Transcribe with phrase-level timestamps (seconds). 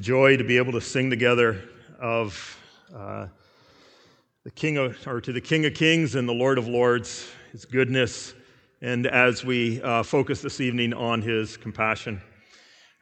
[0.00, 1.62] Joy to be able to sing together
[2.00, 2.58] of
[2.94, 3.26] uh,
[4.44, 7.66] the King of, or to the King of Kings and the Lord of Lords, His
[7.66, 8.32] goodness,
[8.80, 12.22] and as we uh, focus this evening on His compassion.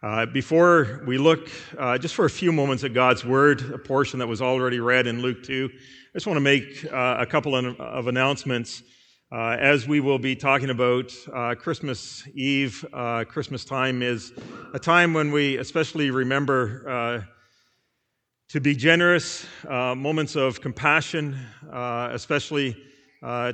[0.03, 1.49] Uh, before we look
[1.79, 5.07] uh, just for a few moments at God's Word, a portion that was already read
[5.07, 5.79] in Luke 2, I
[6.15, 8.83] just want to make uh, a couple of announcements.
[9.31, 14.33] Uh, as we will be talking about uh, Christmas Eve, uh, Christmas time is
[14.73, 17.21] a time when we especially remember uh,
[18.49, 21.39] to be generous, uh, moments of compassion,
[21.71, 22.75] uh, especially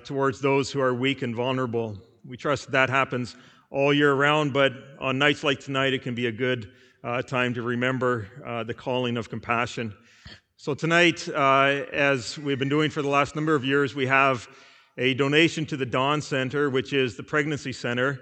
[0.04, 1.98] towards those who are weak and vulnerable.
[2.24, 3.34] We trust that happens
[3.72, 6.70] all year round, but on nights like tonight, it can be a good
[7.26, 8.28] time to remember
[8.64, 9.92] the calling of compassion.
[10.56, 14.48] So, tonight, as we've been doing for the last number of years, we have
[14.96, 18.20] a donation to the Dawn Center, which is the pregnancy center.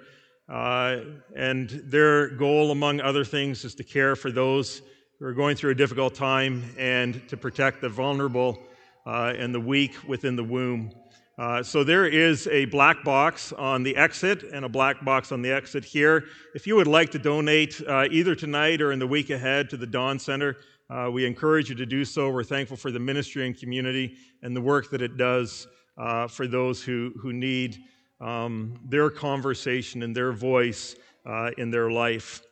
[0.48, 1.01] Uh,
[1.37, 4.83] and their goal, among other things, is to care for those
[5.19, 8.59] who are going through a difficult time and to protect the vulnerable
[9.06, 10.91] uh, and the weak within the womb.
[11.39, 15.41] Uh, so there is a black box on the exit and a black box on
[15.41, 16.25] the exit here.
[16.55, 19.77] If you would like to donate uh, either tonight or in the week ahead to
[19.77, 20.56] the Dawn Center,
[20.91, 22.28] uh, we encourage you to do so.
[22.28, 26.46] We're thankful for the ministry and community and the work that it does uh, for
[26.46, 27.78] those who, who need
[28.20, 32.42] um, their conversation and their voice uh, in their life.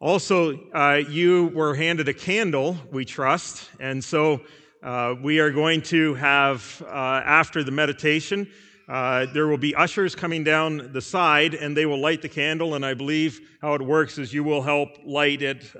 [0.00, 4.40] Also, uh, you were handed a candle, we trust, and so
[4.82, 8.46] uh, we are going to have, uh, after the meditation,
[8.88, 12.74] uh, there will be ushers coming down the side and they will light the candle.
[12.74, 15.74] And I believe how it works is you will help light it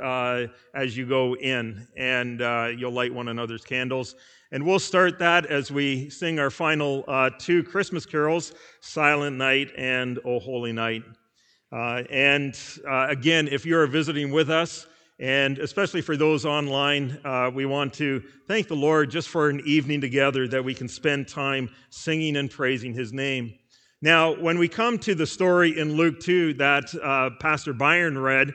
[0.74, 2.40] as you go in, and
[2.76, 4.16] you'll light one another's candles.
[4.52, 9.72] And we'll start that as we sing our final uh, two Christmas carols Silent Night
[9.76, 11.02] and O Holy Night.
[11.72, 12.56] Uh, and
[12.88, 14.86] uh, again, if you're visiting with us,
[15.18, 19.62] and especially for those online, uh, we want to thank the Lord just for an
[19.64, 23.54] evening together that we can spend time singing and praising His name.
[24.02, 28.52] Now, when we come to the story in Luke 2 that uh, Pastor Byron read,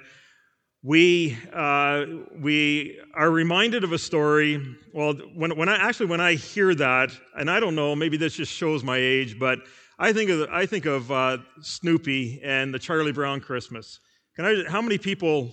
[0.84, 2.06] we, uh,
[2.40, 4.75] we are reminded of a story.
[4.94, 8.34] Well, when, when I actually when I hear that, and I don't know, maybe this
[8.34, 9.59] just shows my age, but
[10.00, 14.00] I think of I think of uh, Snoopy and the Charlie Brown Christmas.
[14.36, 14.64] Can I?
[14.68, 15.52] How many people?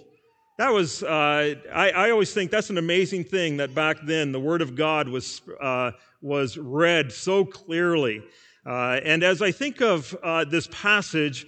[0.57, 1.03] That was.
[1.03, 4.75] Uh, I, I always think that's an amazing thing that back then the Word of
[4.75, 5.91] God was uh,
[6.23, 8.23] was read so clearly.
[8.65, 11.47] Uh, and as I think of uh, this passage,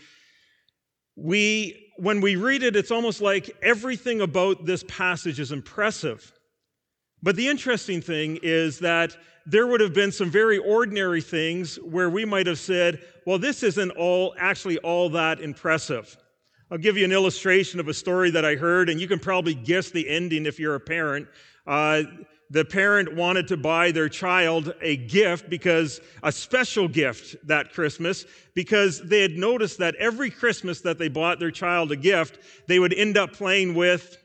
[1.16, 6.32] we when we read it, it's almost like everything about this passage is impressive.
[7.22, 12.08] But the interesting thing is that there would have been some very ordinary things where
[12.08, 16.16] we might have said, well, this isn't all actually all that impressive.
[16.70, 19.54] I'll give you an illustration of a story that I heard, and you can probably
[19.54, 21.28] guess the ending if you're a parent.
[21.66, 22.04] Uh,
[22.50, 28.26] the parent wanted to buy their child a gift because a special gift that Christmas
[28.54, 32.80] because they had noticed that every Christmas that they bought their child a gift, they
[32.80, 34.18] would end up playing with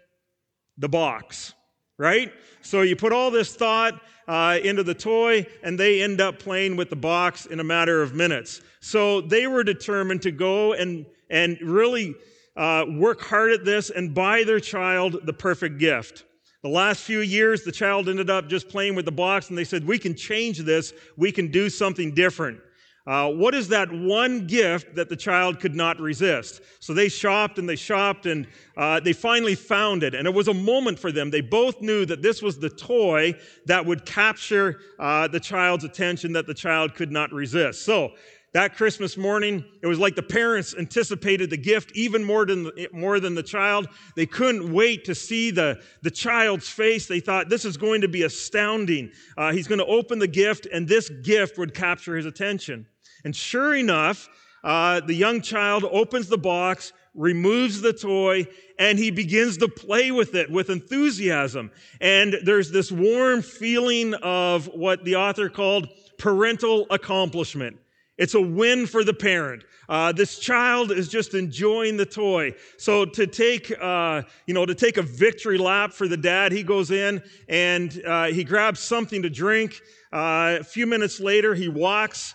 [0.78, 1.54] the box,
[2.00, 2.34] right?
[2.62, 6.76] So you put all this thought uh, into the toy, and they end up playing
[6.76, 8.62] with the box in a matter of minutes.
[8.80, 12.16] So they were determined to go and and really
[12.56, 16.24] uh, work hard at this and buy their child the perfect gift.
[16.66, 19.64] The last few years, the child ended up just playing with the box, and they
[19.64, 20.94] said, We can change this.
[21.16, 22.60] We can do something different.
[23.06, 26.62] Uh, what is that one gift that the child could not resist?
[26.80, 30.16] So they shopped and they shopped and uh, they finally found it.
[30.16, 31.30] And it was a moment for them.
[31.30, 33.36] They both knew that this was the toy
[33.68, 37.86] that would capture uh, the child's attention that the child could not resist.
[37.86, 38.14] So
[38.56, 42.88] that Christmas morning, it was like the parents anticipated the gift even more than, the,
[42.94, 43.86] more than the child.
[44.16, 47.06] They couldn't wait to see the, the child's face.
[47.06, 49.12] They thought, this is going to be astounding.
[49.36, 52.88] Uh, he's going to open the gift, and this gift would capture his attention.
[53.26, 54.30] And sure enough,
[54.64, 58.48] uh, the young child opens the box, removes the toy,
[58.80, 61.72] and he begins to play with it with enthusiasm.
[62.00, 67.80] And there's this warm feeling of what the author called parental accomplishment.
[68.18, 69.64] It's a win for the parent.
[69.90, 72.54] Uh, this child is just enjoying the toy.
[72.78, 76.64] So to take, uh, you know, to take a victory lap for the dad, he
[76.64, 79.82] goes in and uh, he grabs something to drink.
[80.14, 82.34] Uh, a few minutes later, he walks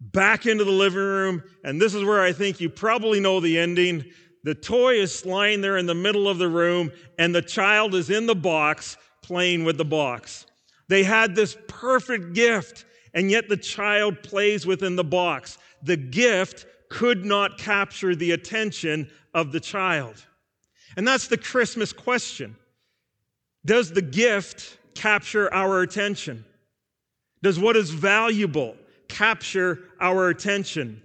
[0.00, 3.58] back into the living room, and this is where I think you probably know the
[3.58, 4.04] ending.
[4.42, 8.10] The toy is lying there in the middle of the room, and the child is
[8.10, 10.46] in the box playing with the box.
[10.88, 15.58] They had this perfect gift and yet the child plays within the box.
[15.82, 20.24] The gift could not capture the attention of the child.
[20.96, 22.56] And that's the Christmas question.
[23.64, 26.44] Does the gift capture our attention?
[27.42, 28.76] Does what is valuable
[29.08, 31.02] capture our attention?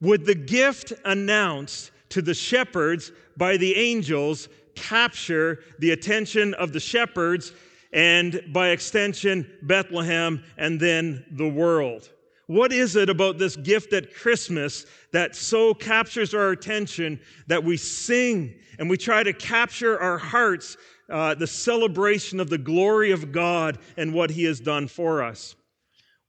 [0.00, 6.80] Would the gift announced to the shepherds by the angels capture the attention of the
[6.80, 7.52] shepherds
[7.92, 12.10] and by extension, Bethlehem and then the world?
[12.46, 17.76] What is it about this gift at Christmas that so captures our attention that we
[17.76, 20.76] sing and we try to capture our hearts
[21.08, 25.54] uh, the celebration of the glory of God and what He has done for us?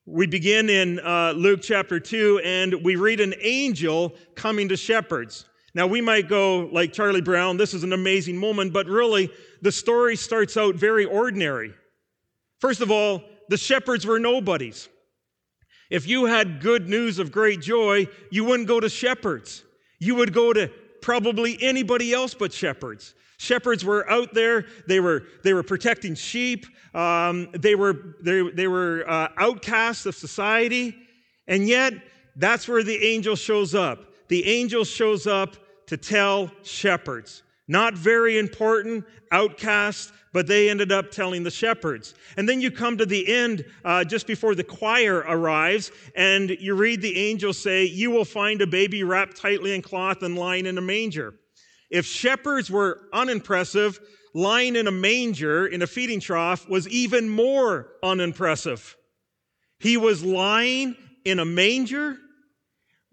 [0.05, 5.45] We begin in uh, Luke chapter 2, and we read an angel coming to shepherds.
[5.75, 9.31] Now, we might go like Charlie Brown, this is an amazing moment, but really,
[9.61, 11.73] the story starts out very ordinary.
[12.59, 14.87] First of all, the shepherds were nobodies.
[15.89, 19.63] If you had good news of great joy, you wouldn't go to shepherds.
[19.99, 20.69] You would go to
[21.01, 23.15] probably anybody else but shepherds.
[23.37, 24.65] Shepherds were out there.
[24.87, 26.65] They were, they were protecting sheep.
[26.95, 30.95] Um, they were, they, they were uh, outcasts of society.
[31.47, 31.93] And yet,
[32.35, 34.05] that's where the angel shows up.
[34.29, 35.57] The angel shows up
[35.93, 37.43] to tell shepherds.
[37.67, 42.15] Not very important, outcasts, but they ended up telling the shepherds.
[42.35, 46.73] And then you come to the end, uh, just before the choir arrives, and you
[46.73, 50.65] read the angel say, You will find a baby wrapped tightly in cloth and lying
[50.65, 51.35] in a manger.
[51.91, 53.99] If shepherds were unimpressive,
[54.33, 58.97] lying in a manger in a feeding trough was even more unimpressive.
[59.77, 62.17] He was lying in a manger.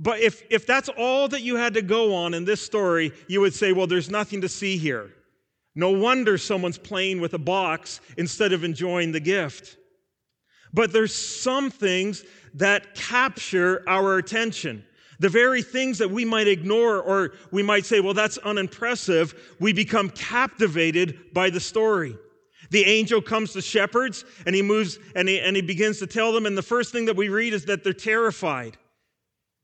[0.00, 3.42] But if, if that's all that you had to go on in this story, you
[3.42, 5.10] would say, well, there's nothing to see here.
[5.74, 9.76] No wonder someone's playing with a box instead of enjoying the gift.
[10.72, 12.24] But there's some things
[12.54, 14.84] that capture our attention.
[15.18, 19.74] The very things that we might ignore or we might say, well, that's unimpressive, we
[19.74, 22.16] become captivated by the story.
[22.70, 26.32] The angel comes to shepherds and he moves and he, and he begins to tell
[26.32, 26.46] them.
[26.46, 28.78] And the first thing that we read is that they're terrified.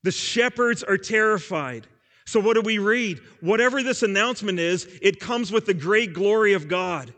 [0.06, 1.88] The shepherds are terrified.
[2.26, 3.18] So, what do we read?
[3.40, 7.12] Whatever this announcement is, it comes with the great glory of God.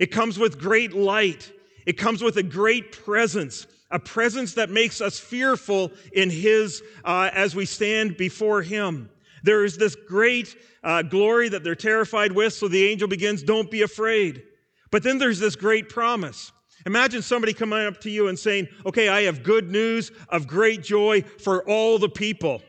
[0.00, 1.52] It comes with great light.
[1.86, 7.30] It comes with a great presence a presence that makes us fearful in His uh,
[7.32, 9.10] as we stand before Him.
[9.44, 13.70] There is this great uh, glory that they're terrified with, so the angel begins, Don't
[13.70, 14.42] be afraid.
[14.90, 16.50] But then there's this great promise.
[16.86, 20.82] Imagine somebody coming up to you and saying, Okay, I have good news of great
[20.82, 22.62] joy for all the people.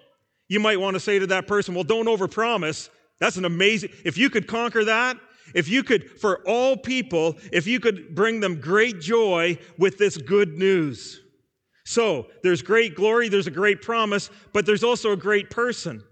[0.47, 2.89] You might want to say to that person, Well, don't overpromise.
[3.19, 5.17] That's an amazing, if you could conquer that,
[5.53, 10.17] if you could, for all people, if you could bring them great joy with this
[10.17, 11.21] good news.
[11.85, 16.03] So, there's great glory, there's a great promise, but there's also a great person.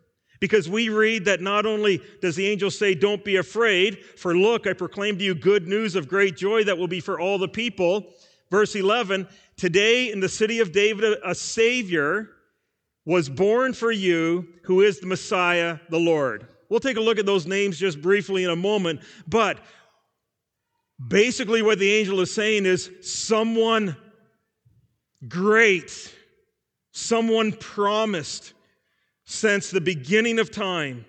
[0.44, 4.68] Because we read that not only does the angel say, Don't be afraid, for look,
[4.68, 7.48] I proclaim to you good news of great joy that will be for all the
[7.48, 8.12] people.
[8.51, 9.25] Verse 11,
[9.56, 12.31] today in the city of David, a Savior
[13.06, 16.45] was born for you, who is the Messiah, the Lord.
[16.68, 19.59] We'll take a look at those names just briefly in a moment, but
[21.07, 23.95] basically what the angel is saying is someone
[25.26, 26.14] great,
[26.92, 28.52] someone promised
[29.25, 31.06] since the beginning of time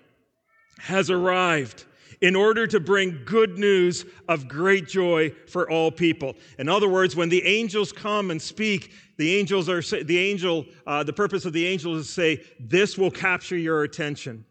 [0.79, 1.85] has arrived
[2.21, 6.33] in order to bring good news of great joy for all people.
[6.57, 10.65] In other words, when the angels come and speak, the angels are the angel.
[10.87, 14.45] Uh, the purpose of the angel is to say, "This will capture your attention."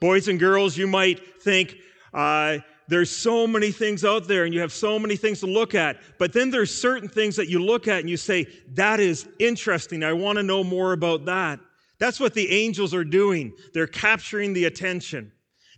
[0.00, 1.76] Boys and girls, you might think,
[2.12, 2.58] uh,
[2.88, 5.98] there's so many things out there and you have so many things to look at.
[6.18, 10.02] But then there's certain things that you look at and you say, that is interesting.
[10.02, 11.60] I want to know more about that.
[12.02, 13.52] That's what the angels are doing.
[13.74, 15.30] They're capturing the attention.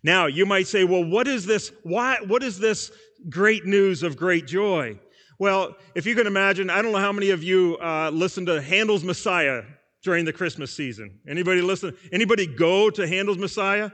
[0.02, 1.71] Now, you might say, well, what is this?
[1.83, 2.90] Why, what is this
[3.28, 4.99] great news of great joy?
[5.38, 8.62] Well, if you can imagine, I don't know how many of you uh, listen to
[8.62, 9.64] Handel's Messiah
[10.02, 11.19] during the Christmas season.
[11.28, 11.95] Anybody listen?
[12.11, 13.90] Anybody go to Handel's Messiah?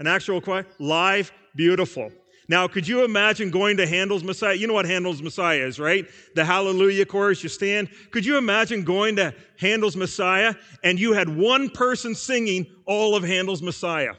[0.00, 0.66] An actual choir?
[0.80, 2.10] Live, beautiful.
[2.50, 4.54] Now, could you imagine going to Handel's Messiah?
[4.54, 6.04] You know what Handel's Messiah is, right?
[6.34, 7.90] The Hallelujah chorus, you stand.
[8.10, 13.22] Could you imagine going to Handel's Messiah and you had one person singing all of
[13.22, 14.14] Handel's Messiah?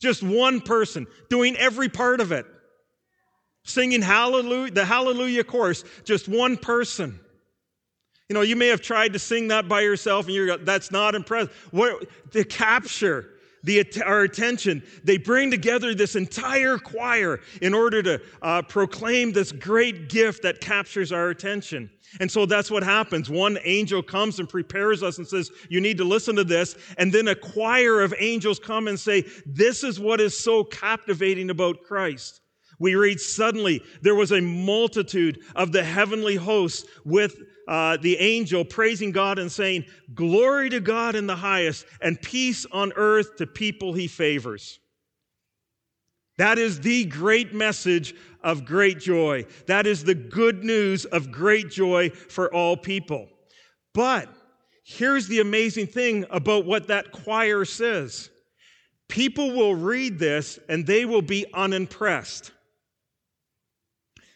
[0.00, 2.46] Just one person doing every part of it.
[3.62, 7.20] Singing Hallelujah, the Hallelujah chorus, just one person.
[8.28, 11.14] You know, you may have tried to sing that by yourself and you're that's not
[11.14, 11.54] impressive.
[11.70, 13.31] What the capture
[13.64, 14.82] the, our attention.
[15.04, 20.60] They bring together this entire choir in order to uh, proclaim this great gift that
[20.60, 21.90] captures our attention.
[22.20, 23.30] And so that's what happens.
[23.30, 26.76] One angel comes and prepares us and says, You need to listen to this.
[26.98, 31.50] And then a choir of angels come and say, This is what is so captivating
[31.50, 32.40] about Christ.
[32.78, 37.36] We read, Suddenly there was a multitude of the heavenly hosts with
[37.68, 42.66] uh, the angel praising God and saying, Glory to God in the highest, and peace
[42.72, 44.78] on earth to people he favors.
[46.38, 49.46] That is the great message of great joy.
[49.66, 53.28] That is the good news of great joy for all people.
[53.94, 54.28] But
[54.84, 58.30] here's the amazing thing about what that choir says
[59.08, 62.50] people will read this and they will be unimpressed.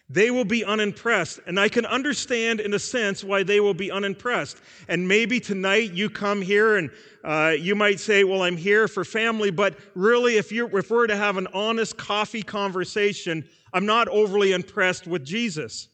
[0.08, 1.40] They will be unimpressed.
[1.46, 4.58] And I can understand, in a sense, why they will be unimpressed.
[4.88, 6.90] And maybe tonight you come here and
[7.25, 9.50] uh, you might say, Well, I'm here for family.
[9.50, 14.52] But really, if, you if we're to have an honest coffee conversation, I'm not overly
[14.52, 15.88] impressed with Jesus.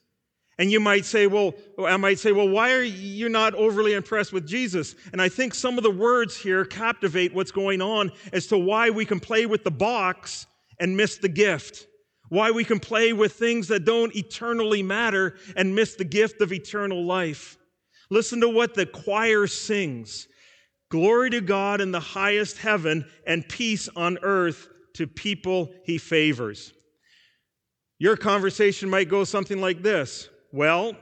[0.59, 4.33] And you might say, well, I might say, well, why are you not overly impressed
[4.33, 4.95] with Jesus?
[5.13, 8.91] And I think some of the words here captivate what's going on as to why
[8.91, 10.47] we can play with the box
[10.79, 11.87] and miss the gift.
[12.33, 16.51] Why we can play with things that don't eternally matter and miss the gift of
[16.51, 17.59] eternal life.
[18.09, 20.29] Listen to what the choir sings
[20.89, 26.73] Glory to God in the highest heaven and peace on earth to people he favors.
[27.99, 30.95] Your conversation might go something like this Well,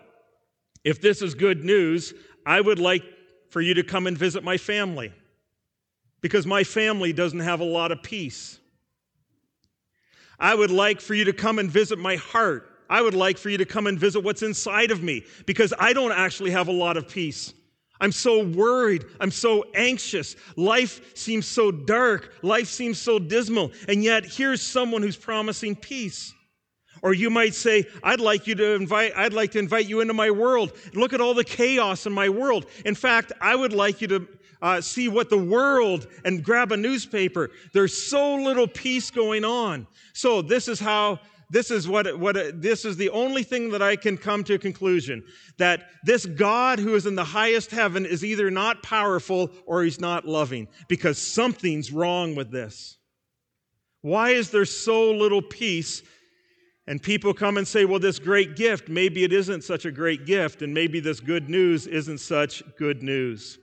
[0.82, 2.12] if this is good news,
[2.44, 3.04] I would like
[3.50, 5.12] for you to come and visit my family
[6.20, 8.59] because my family doesn't have a lot of peace.
[10.40, 12.66] I would like for you to come and visit my heart.
[12.88, 15.92] I would like for you to come and visit what's inside of me because I
[15.92, 17.54] don't actually have a lot of peace.
[18.00, 19.04] I'm so worried.
[19.20, 20.34] I'm so anxious.
[20.56, 22.32] Life seems so dark.
[22.42, 23.72] Life seems so dismal.
[23.88, 26.32] And yet, here's someone who's promising peace.
[27.02, 30.12] Or you might say, I'd like you to invite, I'd like to invite you into
[30.12, 30.72] my world.
[30.94, 32.66] Look at all the chaos in my world.
[32.84, 34.28] In fact, I would like you to
[34.62, 37.50] uh, see what the world and grab a newspaper.
[37.72, 39.86] There's so little peace going on.
[40.12, 43.96] So this is how this is what, what this is the only thing that I
[43.96, 45.24] can come to a conclusion
[45.58, 50.00] that this God who is in the highest heaven is either not powerful or he's
[50.00, 52.98] not loving because something's wrong with this.
[54.02, 56.02] Why is there so little peace
[56.86, 60.26] and people come and say, well, this great gift, maybe it isn't such a great
[60.26, 63.59] gift, and maybe this good news isn't such good news.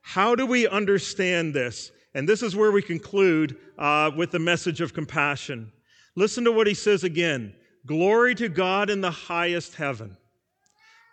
[0.00, 1.90] How do we understand this?
[2.14, 5.72] And this is where we conclude uh, with the message of compassion.
[6.16, 7.54] Listen to what he says again
[7.86, 10.16] Glory to God in the highest heaven.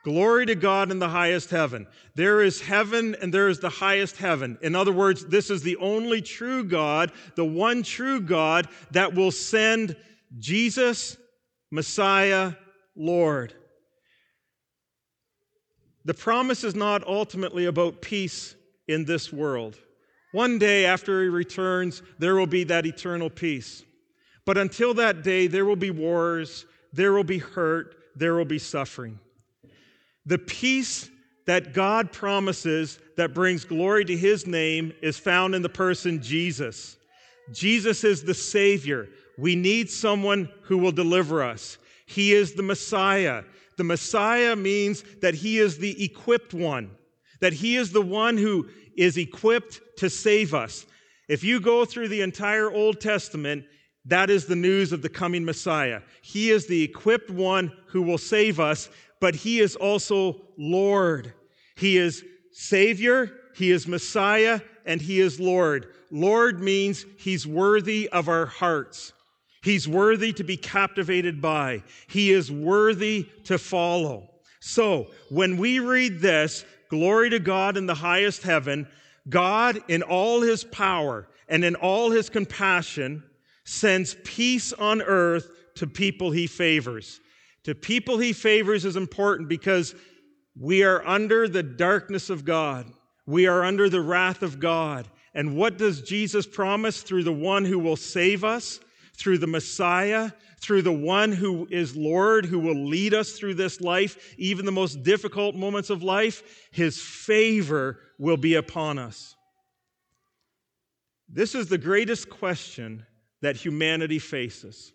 [0.03, 1.87] Glory to God in the highest heaven.
[2.13, 4.57] There is heaven and there is the highest heaven.
[4.61, 9.31] In other words, this is the only true God, the one true God that will
[9.31, 9.95] send
[10.37, 11.17] Jesus,
[11.71, 12.53] Messiah,
[12.95, 13.55] Lord.
[16.03, 18.55] The promise is not ultimately about peace
[18.87, 19.77] in this world.
[20.31, 23.83] One day after he returns, there will be that eternal peace.
[24.45, 28.59] But until that day, there will be wars, there will be hurt, there will be
[28.59, 29.19] suffering.
[30.25, 31.09] The peace
[31.45, 36.97] that God promises that brings glory to his name is found in the person Jesus.
[37.51, 41.77] Jesus is the Savior, we need someone who will deliver us.
[42.05, 43.43] He is the Messiah.
[43.77, 46.91] The Messiah means that he is the equipped one,
[47.41, 50.85] that he is the one who is equipped to save us.
[51.27, 53.65] If you go through the entire Old Testament,
[54.05, 56.01] that is the news of the coming Messiah.
[56.21, 58.89] He is the equipped one who will save us,
[59.19, 61.33] but he is also Lord.
[61.75, 65.87] He is Savior, he is Messiah, and he is Lord.
[66.11, 69.13] Lord means he's worthy of our hearts.
[69.63, 71.81] He's worthy to be captivated by.
[72.07, 74.29] He is worthy to follow.
[74.59, 78.87] So, when we read this, glory to God in the highest heaven,
[79.29, 83.23] God, in all his power and in all his compassion,
[83.63, 87.19] sends peace on earth to people he favors.
[87.63, 89.95] To people he favors is important because
[90.59, 92.85] we are under the darkness of God.
[93.25, 95.07] We are under the wrath of God.
[95.33, 98.79] And what does Jesus promise through the one who will save us?
[99.15, 100.31] through the Messiah,
[100.65, 104.71] through the one who is Lord, who will lead us through this life, even the
[104.71, 109.35] most difficult moments of life, his favor will be upon us.
[111.29, 113.05] This is the greatest question
[113.41, 114.91] that humanity faces.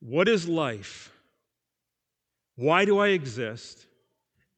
[0.00, 1.10] What is life?
[2.56, 3.86] Why do I exist?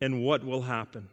[0.01, 1.09] And what will happen?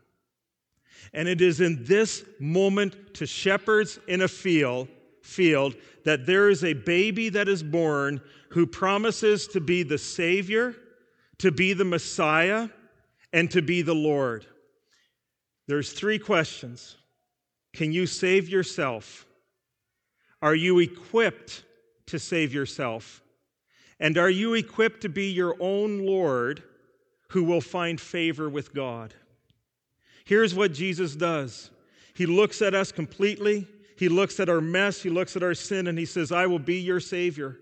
[1.14, 4.88] And it is in this moment to shepherds in a field
[5.30, 10.76] field that there is a baby that is born who promises to be the Savior,
[11.38, 12.70] to be the Messiah,
[13.32, 14.46] and to be the Lord.
[15.68, 16.98] There's three questions
[17.74, 19.26] Can you save yourself?
[20.42, 21.64] Are you equipped
[22.08, 23.22] to save yourself?
[24.00, 26.64] And are you equipped to be your own Lord
[27.30, 29.14] who will find favor with God?
[30.26, 31.70] Here's what Jesus does
[32.14, 33.68] He looks at us completely,
[34.00, 36.58] He looks at our mess, He looks at our sin, and He says, I will
[36.58, 37.58] be your Savior.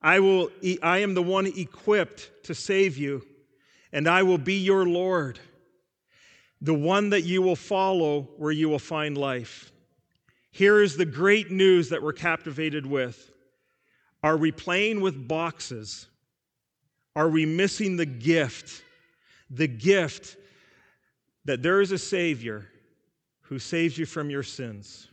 [0.00, 0.48] I, will,
[0.82, 3.22] I am the one equipped to save you,
[3.92, 5.38] and I will be your Lord,
[6.62, 9.70] the one that you will follow where you will find life.
[10.50, 13.30] Here is the great news that we're captivated with.
[14.22, 16.06] Are we playing with boxes?
[17.14, 18.82] Are we missing the gift?
[19.50, 20.38] The gift
[21.44, 22.70] that there is a Savior
[23.44, 25.08] who saves you from your sins,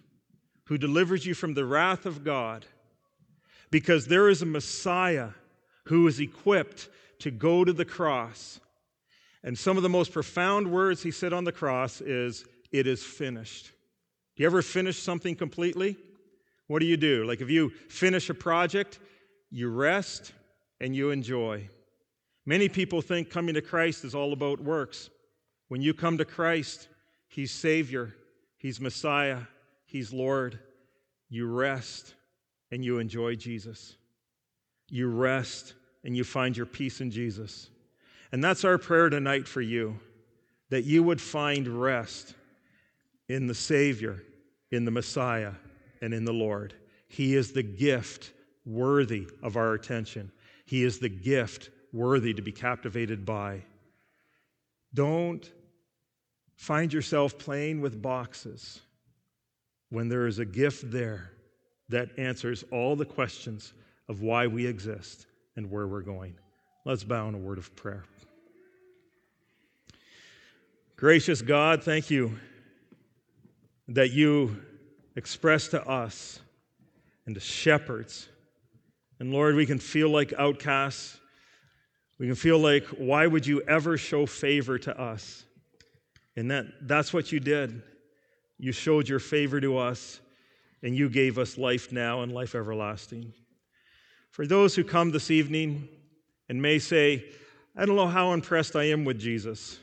[0.66, 2.66] who delivers you from the wrath of God
[3.72, 5.30] because there is a Messiah
[5.86, 8.60] who is equipped to go to the cross.
[9.44, 13.04] And some of the most profound words he said on the cross is, It is
[13.04, 13.72] finished.
[14.36, 15.98] Do you ever finish something completely?
[16.68, 17.26] What do you do?
[17.26, 19.00] Like if you finish a project,
[19.50, 20.34] you rest
[20.80, 21.70] and you enjoy.
[22.46, 25.10] Many people think coming to Christ is all about works.
[25.68, 26.88] When you come to Christ,
[27.28, 28.14] He's Savior,
[28.62, 29.40] He's Messiah,
[29.86, 30.60] He's Lord.
[31.30, 32.14] You rest
[32.70, 33.96] and you enjoy Jesus.
[34.88, 37.72] You rest and you find your peace in Jesus.
[38.32, 40.00] And that's our prayer tonight for you
[40.70, 42.36] that you would find rest
[43.28, 44.22] in the Savior,
[44.70, 45.54] in the Messiah,
[46.02, 46.76] and in the Lord.
[47.08, 48.32] He is the gift
[48.64, 50.32] worthy of our attention,
[50.66, 53.64] He is the gift worthy to be captivated by.
[54.94, 55.50] Don't
[56.62, 58.82] find yourself playing with boxes
[59.90, 61.32] when there is a gift there
[61.90, 63.74] that answers all the questions
[64.08, 66.36] of why we exist and where we're going.
[66.86, 68.04] Let's bow in a word of prayer.
[70.98, 72.38] Gracious God, thank you
[73.88, 74.56] that you
[75.16, 76.42] express to us
[77.26, 78.30] and to shepherds.
[79.20, 81.20] And Lord, we can feel like outcasts.
[82.20, 85.44] We can feel like, why would you ever show favor to us?
[86.36, 87.82] And that, that's what you did.
[88.58, 90.20] You showed your favor to us
[90.84, 93.34] and you gave us life now and life everlasting.
[94.32, 95.88] For those who come this evening
[96.50, 97.26] and may say,
[97.76, 99.80] I don't know how impressed I am with Jesus,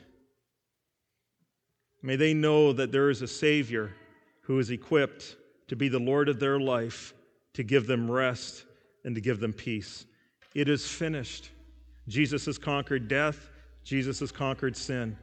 [2.01, 3.93] may they know that there is a Savior
[4.41, 5.35] who is equipped
[5.67, 7.13] to be the Lord of their life,
[7.53, 8.65] to give them rest
[9.03, 10.05] and to give them peace.
[10.55, 11.51] It is finished.
[12.07, 13.49] Jesus has conquered death,
[13.83, 15.15] Jesus has conquered sin,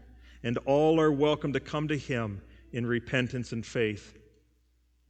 [0.46, 2.40] and all are welcome to come to Him
[2.72, 4.16] in repentance and faith.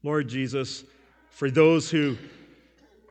[0.03, 0.83] Lord Jesus,
[1.29, 2.16] for those who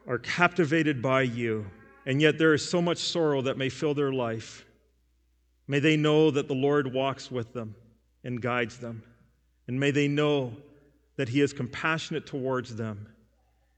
[0.08, 1.68] are captivated by you,
[2.08, 4.66] and yet there is so much sorrow that may fill their life,
[5.68, 7.76] may they know that the Lord walks with them
[8.24, 9.04] and guides them.
[9.68, 10.52] And may they know
[11.18, 13.08] that He is compassionate towards them.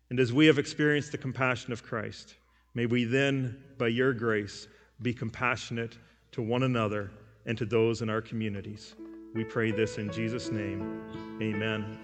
[0.10, 2.36] And as we have experienced the compassion of Christ,
[2.76, 4.70] may we then, by your grace,
[5.02, 5.98] be compassionate
[6.32, 7.12] to one another
[7.48, 8.96] and to those in our communities.
[9.34, 11.02] We pray this in Jesus' name.
[11.42, 11.98] Amen.